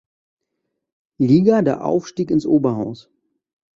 Liga 1.19 1.61
der 1.61 1.85
Aufstieg 1.85 2.31
ins 2.31 2.47
Oberhaus. 2.47 3.11